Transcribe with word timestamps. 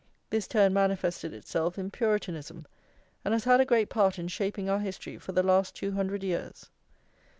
This 0.31 0.47
turn 0.47 0.73
manifested 0.73 1.31
itself 1.31 1.77
in 1.77 1.91
Puritanism, 1.91 2.65
and 3.23 3.35
has 3.35 3.43
had 3.43 3.61
a 3.61 3.65
great 3.65 3.87
part 3.89 4.17
in 4.17 4.29
shaping 4.29 4.67
our 4.67 4.79
history 4.79 5.19
for 5.19 5.31
the 5.31 5.43
last 5.43 5.75
two 5.75 5.91
hundred 5.91 6.23
years. 6.23 6.71